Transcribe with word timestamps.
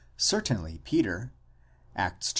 Certainly 0.17 0.81
Peter 0.83 1.31
(Acts 1.95 2.29
iii. 2.29 2.29